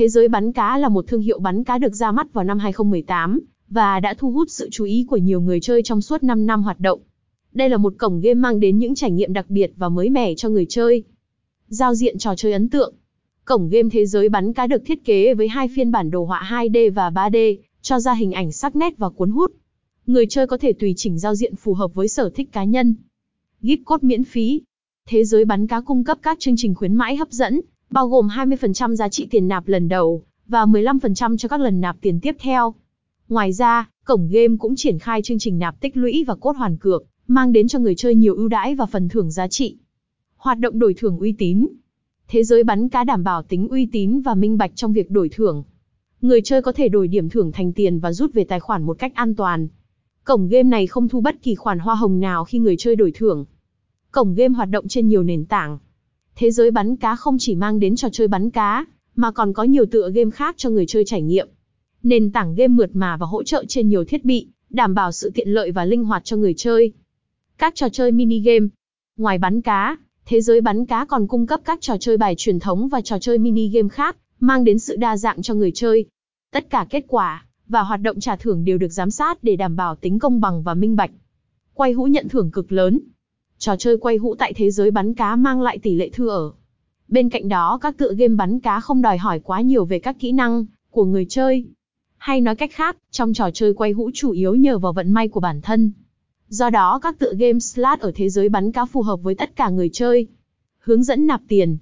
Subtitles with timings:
[0.00, 2.58] Thế giới bắn cá là một thương hiệu bắn cá được ra mắt vào năm
[2.58, 6.46] 2018 và đã thu hút sự chú ý của nhiều người chơi trong suốt 5
[6.46, 7.00] năm hoạt động.
[7.52, 10.34] Đây là một cổng game mang đến những trải nghiệm đặc biệt và mới mẻ
[10.34, 11.04] cho người chơi.
[11.68, 12.94] Giao diện trò chơi ấn tượng.
[13.44, 16.48] Cổng game thế giới bắn cá được thiết kế với hai phiên bản đồ họa
[16.50, 19.52] 2D và 3D, cho ra hình ảnh sắc nét và cuốn hút.
[20.06, 22.94] Người chơi có thể tùy chỉnh giao diện phù hợp với sở thích cá nhân.
[23.62, 24.62] Gift code miễn phí.
[25.08, 27.60] Thế giới bắn cá cung cấp các chương trình khuyến mãi hấp dẫn,
[27.90, 31.96] bao gồm 20% giá trị tiền nạp lần đầu và 15% cho các lần nạp
[32.00, 32.74] tiền tiếp theo.
[33.28, 36.76] Ngoài ra, cổng game cũng triển khai chương trình nạp tích lũy và cốt hoàn
[36.76, 39.76] cược, mang đến cho người chơi nhiều ưu đãi và phần thưởng giá trị.
[40.36, 41.66] Hoạt động đổi thưởng uy tín.
[42.28, 45.28] Thế giới bắn cá đảm bảo tính uy tín và minh bạch trong việc đổi
[45.28, 45.62] thưởng.
[46.20, 48.98] Người chơi có thể đổi điểm thưởng thành tiền và rút về tài khoản một
[48.98, 49.68] cách an toàn.
[50.24, 53.12] Cổng game này không thu bất kỳ khoản hoa hồng nào khi người chơi đổi
[53.14, 53.44] thưởng.
[54.10, 55.78] Cổng game hoạt động trên nhiều nền tảng.
[56.36, 58.84] Thế giới bắn cá không chỉ mang đến trò chơi bắn cá,
[59.16, 61.48] mà còn có nhiều tựa game khác cho người chơi trải nghiệm.
[62.02, 65.30] Nền tảng game mượt mà và hỗ trợ trên nhiều thiết bị, đảm bảo sự
[65.34, 66.92] tiện lợi và linh hoạt cho người chơi.
[67.58, 68.66] Các trò chơi mini game.
[69.16, 72.58] Ngoài bắn cá, thế giới bắn cá còn cung cấp các trò chơi bài truyền
[72.58, 76.04] thống và trò chơi mini game khác, mang đến sự đa dạng cho người chơi.
[76.52, 79.76] Tất cả kết quả và hoạt động trả thưởng đều được giám sát để đảm
[79.76, 81.10] bảo tính công bằng và minh bạch.
[81.74, 83.00] Quay hũ nhận thưởng cực lớn.
[83.62, 86.52] Trò chơi quay hũ tại thế giới bắn cá mang lại tỷ lệ thư ở.
[87.08, 90.16] Bên cạnh đó các tựa game bắn cá không đòi hỏi quá nhiều về các
[90.20, 91.64] kỹ năng của người chơi.
[92.16, 95.28] Hay nói cách khác, trong trò chơi quay hũ chủ yếu nhờ vào vận may
[95.28, 95.92] của bản thân.
[96.48, 99.56] Do đó các tựa game slot ở thế giới bắn cá phù hợp với tất
[99.56, 100.26] cả người chơi.
[100.78, 101.78] Hướng dẫn nạp tiền.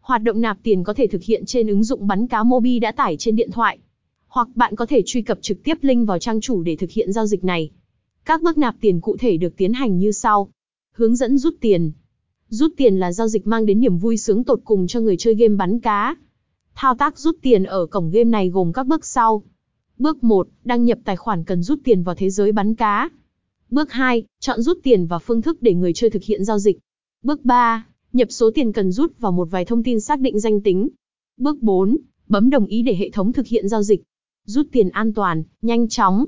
[0.00, 2.92] Hoạt động nạp tiền có thể thực hiện trên ứng dụng bắn cá Mobi đã
[2.92, 3.78] tải trên điện thoại.
[4.28, 7.12] Hoặc bạn có thể truy cập trực tiếp link vào trang chủ để thực hiện
[7.12, 7.70] giao dịch này.
[8.24, 10.50] Các bước nạp tiền cụ thể được tiến hành như sau.
[10.98, 11.92] Hướng dẫn rút tiền.
[12.48, 15.34] Rút tiền là giao dịch mang đến niềm vui sướng tột cùng cho người chơi
[15.34, 16.16] game bắn cá.
[16.74, 19.42] Thao tác rút tiền ở cổng game này gồm các bước sau.
[19.98, 23.10] Bước 1, đăng nhập tài khoản cần rút tiền vào thế giới bắn cá.
[23.70, 26.78] Bước 2, chọn rút tiền và phương thức để người chơi thực hiện giao dịch.
[27.22, 30.60] Bước 3, nhập số tiền cần rút vào một vài thông tin xác định danh
[30.60, 30.88] tính.
[31.36, 31.96] Bước 4,
[32.28, 34.02] bấm đồng ý để hệ thống thực hiện giao dịch.
[34.44, 36.24] Rút tiền an toàn, nhanh chóng.